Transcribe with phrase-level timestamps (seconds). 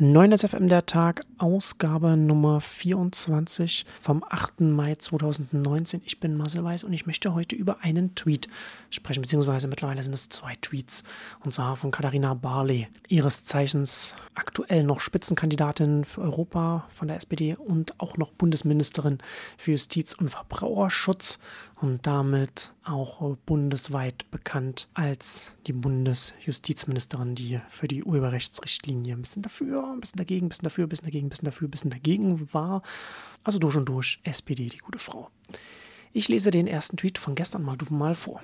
[0.00, 4.62] 9 FM der Tag, Ausgabe Nummer 24 vom 8.
[4.62, 6.02] Mai 2019.
[6.04, 8.48] Ich bin Marcel Weiß und ich möchte heute über einen Tweet
[8.90, 11.04] sprechen, beziehungsweise mittlerweile sind es zwei Tweets,
[11.44, 17.54] und zwar von Katharina Barley, ihres Zeichens aktuell noch Spitzenkandidatin für Europa von der SPD
[17.54, 19.18] und auch noch Bundesministerin
[19.56, 21.38] für Justiz und Verbraucherschutz
[21.80, 29.90] und damit auch bundesweit bekannt als die Bundesjustizministerin, die für die Urheberrechtsrichtlinie ein bisschen dafür,
[29.92, 32.52] ein bisschen dagegen, ein bisschen dafür, ein bisschen dagegen, ein bisschen dafür, ein bisschen dagegen
[32.52, 32.82] war.
[33.42, 35.30] Also durch und durch SPD, die gute Frau.
[36.12, 38.40] Ich lese den ersten Tweet von gestern mal, mal vor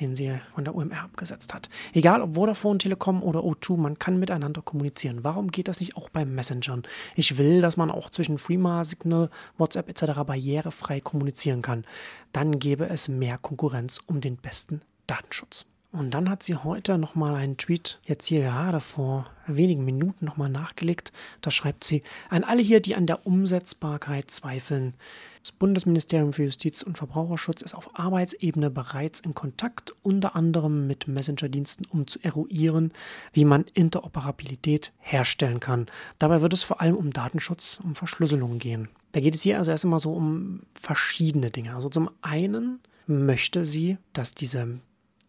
[0.00, 1.68] den sie von der UMR abgesetzt hat.
[1.92, 5.24] Egal ob Vodafone, Telekom oder O2, man kann miteinander kommunizieren.
[5.24, 6.82] Warum geht das nicht auch bei Messengern?
[7.16, 10.20] Ich will, dass man auch zwischen Freema, Signal, WhatsApp etc.
[10.26, 11.84] barrierefrei kommunizieren kann.
[12.32, 15.66] Dann gäbe es mehr Konkurrenz um den besten Datenschutz.
[15.94, 20.48] Und dann hat sie heute nochmal einen Tweet, jetzt hier gerade vor wenigen Minuten nochmal
[20.48, 21.12] nachgelegt.
[21.40, 24.94] Da schreibt sie, an alle hier, die an der Umsetzbarkeit zweifeln.
[25.40, 31.06] Das Bundesministerium für Justiz und Verbraucherschutz ist auf Arbeitsebene bereits in Kontakt, unter anderem mit
[31.06, 32.92] Messenger-Diensten, um zu eruieren,
[33.32, 35.86] wie man Interoperabilität herstellen kann.
[36.18, 38.88] Dabei wird es vor allem um Datenschutz, um Verschlüsselung gehen.
[39.12, 41.72] Da geht es hier also erst einmal so um verschiedene Dinge.
[41.72, 44.80] Also zum einen möchte sie, dass diese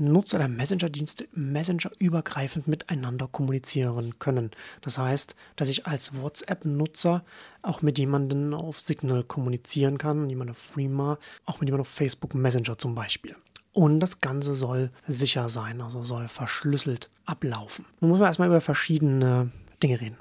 [0.00, 4.50] Nutzer der Messenger-Dienste Messenger-übergreifend miteinander kommunizieren können.
[4.80, 7.24] Das heißt, dass ich als WhatsApp-Nutzer
[7.62, 12.34] auch mit jemandem auf Signal kommunizieren kann, jemand auf Freema, auch mit jemandem auf Facebook
[12.34, 13.36] Messenger zum Beispiel.
[13.72, 17.84] Und das Ganze soll sicher sein, also soll verschlüsselt ablaufen.
[18.00, 19.50] Nun muss man erstmal über verschiedene
[19.82, 20.16] Dinge reden.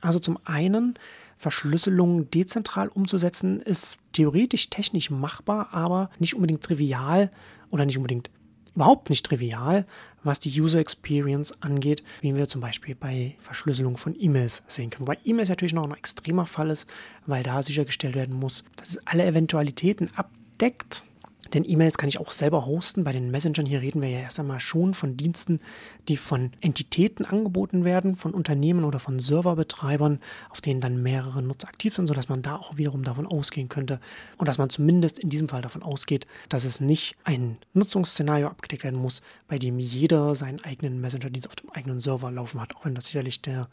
[0.00, 0.94] Also zum einen,
[1.38, 7.30] Verschlüsselung dezentral umzusetzen, ist theoretisch technisch machbar, aber nicht unbedingt trivial
[7.70, 8.30] oder nicht unbedingt
[8.74, 9.86] überhaupt nicht trivial,
[10.22, 15.06] was die User Experience angeht, wie wir zum Beispiel bei Verschlüsselung von E-Mails sehen können.
[15.06, 16.88] Wobei E-Mails natürlich noch ein extremer Fall ist,
[17.26, 21.04] weil da sichergestellt werden muss, dass es alle Eventualitäten abdeckt,
[21.52, 23.04] denn E-Mails kann ich auch selber hosten.
[23.04, 25.60] Bei den Messengern hier reden wir ja erst einmal schon von Diensten,
[26.08, 31.68] die von Entitäten angeboten werden, von Unternehmen oder von Serverbetreibern, auf denen dann mehrere Nutzer
[31.68, 34.00] aktiv sind, sodass man da auch wiederum davon ausgehen könnte
[34.38, 38.84] und dass man zumindest in diesem Fall davon ausgeht, dass es nicht ein Nutzungsszenario abgedeckt
[38.84, 42.84] werden muss, bei dem jeder seinen eigenen Messenger-Dienst auf dem eigenen Server laufen hat, auch
[42.84, 43.68] wenn das sicherlich der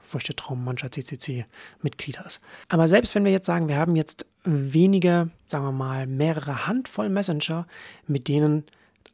[0.00, 2.42] feuchte Traum mancher CCC-Mitglieder ist.
[2.68, 7.08] Aber selbst wenn wir jetzt sagen, wir haben jetzt wenige, sagen wir mal, mehrere Handvoll
[7.08, 7.66] Messenger,
[8.06, 8.64] mit denen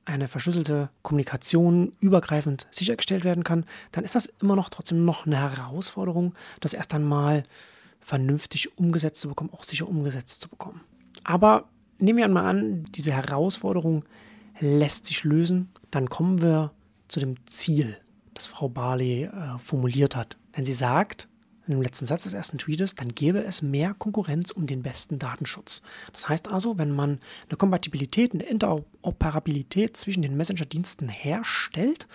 [0.05, 5.37] eine verschlüsselte Kommunikation übergreifend sichergestellt werden kann, dann ist das immer noch trotzdem noch eine
[5.37, 7.45] Herausforderung, das erst einmal
[8.01, 10.81] vernünftig umgesetzt zu bekommen, auch sicher umgesetzt zu bekommen.
[11.23, 11.69] Aber
[11.99, 14.05] nehmen wir einmal an, diese Herausforderung
[14.59, 16.73] lässt sich lösen, dann kommen wir
[17.09, 17.97] zu dem Ziel,
[18.35, 20.37] das Frau Barley äh, formuliert hat.
[20.57, 21.29] Denn sie sagt,
[21.71, 25.19] in dem letzten Satz des ersten Tweetes, dann gäbe es mehr Konkurrenz um den besten
[25.19, 25.83] Datenschutz.
[26.13, 32.07] Das heißt also, wenn man eine Kompatibilität, eine Interoperabilität zwischen den Messenger-Diensten herstellt,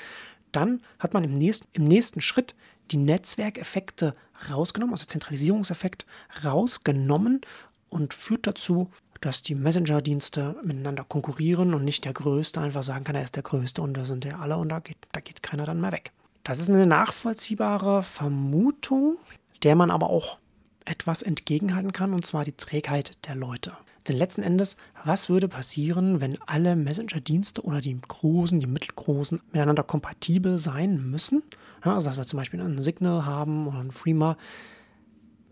[0.51, 2.55] dann hat man im nächsten, im nächsten Schritt
[2.91, 4.15] die Netzwerkeffekte
[4.49, 6.05] rausgenommen, also Zentralisierungseffekt
[6.43, 7.41] rausgenommen
[7.89, 8.91] und führt dazu,
[9.21, 13.43] dass die Messenger-Dienste miteinander konkurrieren und nicht der Größte einfach sagen kann, er ist der
[13.43, 16.11] Größte und da sind ja alle und da geht, da geht keiner dann mehr weg.
[16.43, 19.17] Das ist eine nachvollziehbare Vermutung,
[19.63, 20.37] der man aber auch
[20.85, 23.73] etwas entgegenhalten kann, und zwar die Trägheit der Leute.
[24.07, 29.83] Denn letzten Endes, was würde passieren, wenn alle Messenger-Dienste oder die großen, die mittelgroßen miteinander
[29.83, 31.41] kompatibel sein müssen?
[31.83, 34.37] Ja, also, dass wir zum Beispiel einen Signal haben oder einen Freema,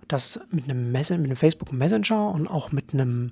[0.08, 3.32] das mit einem, Mess mit einem Facebook Messenger und auch mit einem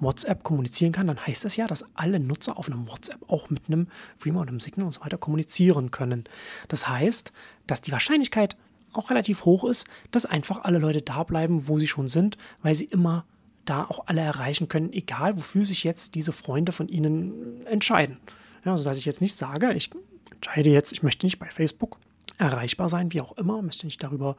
[0.00, 3.62] WhatsApp kommunizieren kann, dann heißt das ja, dass alle Nutzer auf einem WhatsApp auch mit
[3.66, 6.24] einem Freema oder einem Signal und so weiter kommunizieren können.
[6.68, 7.32] Das heißt,
[7.66, 8.56] dass die Wahrscheinlichkeit
[8.98, 12.74] auch relativ hoch ist, dass einfach alle Leute da bleiben, wo sie schon sind, weil
[12.74, 13.24] sie immer
[13.64, 18.18] da auch alle erreichen können, egal wofür sich jetzt diese Freunde von ihnen entscheiden.
[18.64, 19.90] Ja, also dass ich jetzt nicht sage, ich
[20.30, 21.98] entscheide jetzt, ich möchte nicht bei Facebook
[22.38, 24.36] erreichbar sein, wie auch immer, möchte nicht darüber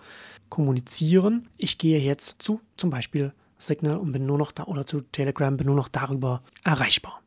[0.49, 1.47] kommunizieren.
[1.57, 5.55] Ich gehe jetzt zu zum Beispiel Signal und bin nur noch da oder zu Telegram
[5.55, 7.21] bin nur noch darüber erreichbar.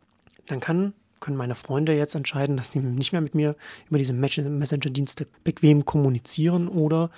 [0.47, 3.57] Dann kann, können meine Freunde jetzt entscheiden, dass sie nicht mehr mit mir
[3.89, 7.11] über diese Messenger-Dienste bequem kommunizieren oder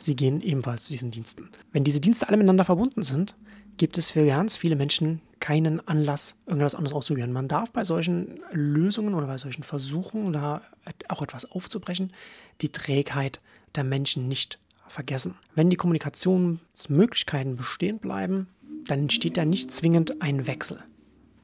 [0.00, 1.48] sie gehen ebenfalls zu diesen Diensten.
[1.72, 3.36] Wenn diese Dienste alle miteinander verbunden sind,
[3.76, 7.32] gibt es für ganz viele Menschen keinen Anlass, irgendwas anderes auszuprobieren.
[7.32, 10.62] Man darf bei solchen Lösungen oder bei solchen Versuchen, da
[11.08, 12.12] auch etwas aufzubrechen,
[12.60, 13.40] die Trägheit
[13.74, 15.34] der Menschen nicht vergessen.
[15.54, 18.46] Wenn die Kommunikationsmöglichkeiten bestehen bleiben,
[18.86, 20.78] dann entsteht da nicht zwingend ein Wechsel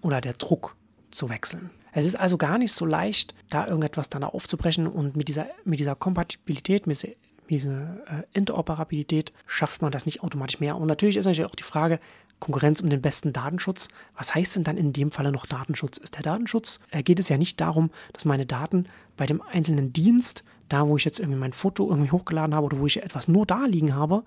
[0.02, 0.76] oder der Druck
[1.10, 1.70] zu wechseln.
[1.92, 5.80] Es ist also gar nicht so leicht, da irgendetwas dann aufzubrechen und mit dieser, mit
[5.80, 7.16] dieser Kompatibilität, mit,
[7.48, 10.76] diese äh, Interoperabilität schafft man das nicht automatisch mehr.
[10.76, 11.98] Und natürlich ist natürlich auch die Frage,
[12.40, 13.88] Konkurrenz um den besten Datenschutz.
[14.16, 15.98] Was heißt denn dann in dem Falle noch Datenschutz?
[15.98, 18.86] Ist der Datenschutz, äh, geht es ja nicht darum, dass meine Daten
[19.16, 22.78] bei dem einzelnen Dienst, da wo ich jetzt irgendwie mein Foto irgendwie hochgeladen habe oder
[22.78, 24.24] wo ich etwas nur da liegen habe,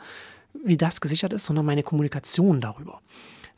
[0.66, 3.02] wie das gesichert ist, sondern meine Kommunikation darüber.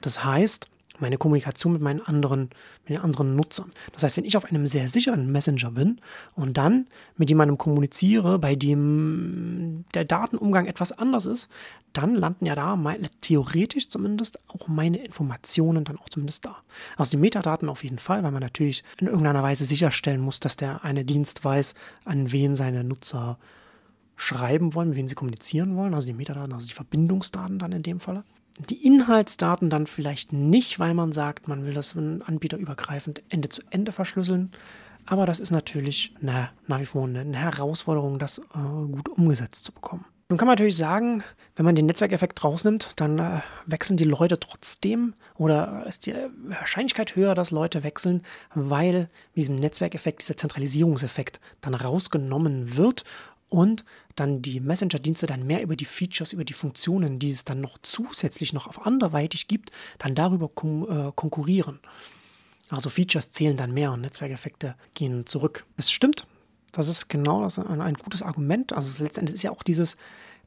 [0.01, 0.67] Das heißt,
[0.99, 2.49] meine Kommunikation mit meinen anderen,
[2.83, 3.71] mit den anderen Nutzern.
[3.93, 5.99] Das heißt, wenn ich auf einem sehr sicheren Messenger bin
[6.35, 6.85] und dann
[7.17, 11.49] mit jemandem kommuniziere, bei dem der Datenumgang etwas anders ist,
[11.93, 16.57] dann landen ja da meine, theoretisch zumindest auch meine Informationen dann auch zumindest da.
[16.97, 20.57] Also die Metadaten auf jeden Fall, weil man natürlich in irgendeiner Weise sicherstellen muss, dass
[20.57, 21.73] der eine Dienst weiß,
[22.05, 23.37] an wen seine Nutzer
[24.15, 27.83] schreiben wollen, mit wem sie kommunizieren wollen, also die Metadaten, also die Verbindungsdaten dann in
[27.83, 28.23] dem Falle
[28.59, 33.91] die Inhaltsdaten dann vielleicht nicht, weil man sagt, man will das anbieterübergreifend Ende zu Ende
[33.91, 34.51] verschlüsseln.
[35.05, 38.41] Aber das ist natürlich eine, nach wie vor eine Herausforderung, das äh,
[38.91, 40.05] gut umgesetzt zu bekommen.
[40.29, 41.23] Nun kann man natürlich sagen,
[41.55, 46.15] wenn man den Netzwerkeffekt rausnimmt, dann äh, wechseln die Leute trotzdem oder ist die
[46.47, 48.21] Wahrscheinlichkeit höher, dass Leute wechseln,
[48.55, 53.03] weil mit diesem Netzwerkeffekt dieser Zentralisierungseffekt dann rausgenommen wird
[53.53, 53.85] und
[54.15, 57.77] dann die Messenger-Dienste dann mehr über die Features, über die Funktionen, die es dann noch
[57.83, 61.79] zusätzlich noch auf anderweitig gibt, dann darüber kon äh, konkurrieren.
[62.69, 65.67] Also Features zählen dann mehr und Netzwerkeffekte gehen zurück.
[65.77, 66.25] Es stimmt,
[66.71, 68.73] das ist genau das ein, ein gutes Argument.
[68.73, 69.97] Also letztendlich ist ja auch dieses,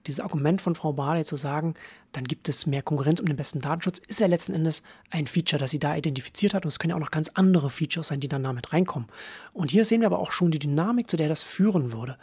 [0.07, 1.75] dieses Argument von Frau Barley zu sagen,
[2.13, 5.61] dann gibt es mehr Konkurrenz um den besten Datenschutz, ist ja letzten Endes ein Feature,
[5.61, 6.65] das sie da identifiziert hat.
[6.65, 9.09] Und es können ja auch noch ganz andere Features sein, die dann damit reinkommen.
[9.53, 12.17] Und hier sehen wir aber auch schon die Dynamik, zu der das führen würde.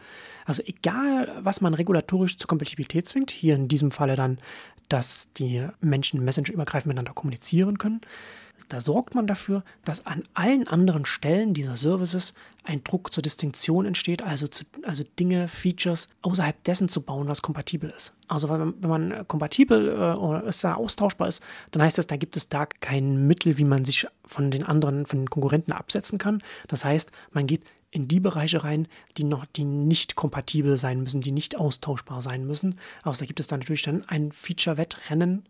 [0.45, 4.37] Also egal, was man regulatorisch zur Kompatibilität zwingt, hier in diesem Falle dann,
[4.89, 8.01] dass die Menschen Messenger übergreifend miteinander kommunizieren können,
[8.69, 12.33] da sorgt man dafür, dass an allen anderen Stellen dieser Services
[12.63, 17.41] ein Druck zur Distinktion entsteht, also, zu, also Dinge, Features außerhalb dessen zu bauen, was
[17.41, 18.13] kompatibel ist.
[18.27, 22.37] Also wenn man kompatibel äh, oder es da austauschbar ist, dann heißt das, da gibt
[22.37, 26.41] es da kein Mittel, wie man sich von den anderen, von den Konkurrenten absetzen kann.
[26.67, 27.63] Das heißt, man geht
[27.93, 28.87] in die Bereiche rein,
[29.17, 32.79] die noch, die nicht kompatibel sein müssen, die nicht austauschbar sein müssen.
[33.03, 35.47] Da gibt es dann natürlich dann ein Feature-Wettrennen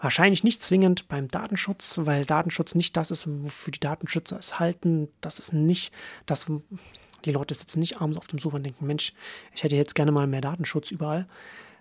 [0.00, 5.08] Wahrscheinlich nicht zwingend beim Datenschutz, weil Datenschutz nicht das ist, wofür die Datenschützer es halten.
[5.20, 5.92] Das ist nicht
[6.24, 6.46] das,
[7.24, 9.12] die Leute sitzen nicht abends auf dem Sofa und denken, Mensch,
[9.54, 11.26] ich hätte jetzt gerne mal mehr Datenschutz überall,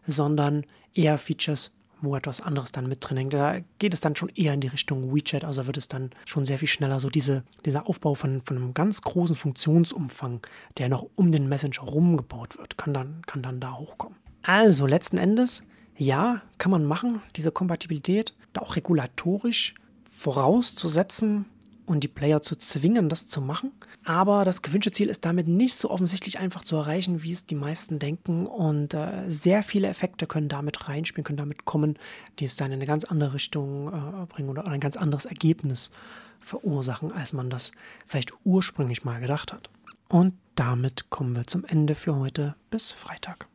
[0.08, 0.66] sondern
[0.96, 1.72] eher Features,
[2.02, 3.34] wo etwas anderes dann mit drin hängt.
[3.34, 6.46] Da geht es dann schon eher in die Richtung WeChat, also wird es dann schon
[6.46, 10.46] sehr viel schneller so diese, dieser Aufbau von, von einem ganz großen Funktionsumfang,
[10.78, 14.18] der noch um den Messenger rumgebaut wird, kann dann, kann dann da hochkommen.
[14.44, 15.64] Also letzten Endes
[15.98, 19.74] ja, kann man machen, diese Kompatibilität, da auch regulatorisch
[20.10, 21.46] vorauszusetzen
[21.88, 23.72] und die Player zu zwingen, das zu machen.
[24.04, 27.56] Aber das gewünschte Ziel ist damit nicht so offensichtlich einfach zu erreichen, wie es die
[27.56, 28.46] meisten denken.
[28.46, 31.98] Und äh, sehr viele Effekte können damit reinspielen, können damit kommen,
[32.40, 35.92] die es dann in eine ganz andere Richtung äh, bringen oder ein ganz anderes Ergebnis
[36.40, 37.72] verursachen, als man das
[38.06, 39.70] vielleicht ursprünglich mal gedacht hat.
[40.10, 42.56] Und damit kommen wir zum Ende für heute.
[42.70, 43.48] Bis Freitag.